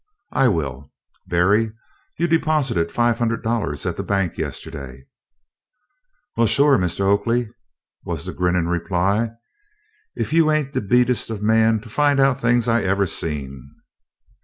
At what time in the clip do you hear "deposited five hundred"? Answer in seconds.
2.27-3.43